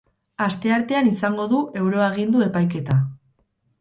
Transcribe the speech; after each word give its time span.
Asteartean 0.45 1.11
izango 1.11 1.45
du 1.53 1.59
euroagindu 1.81 2.45
epaiketa. 2.47 2.97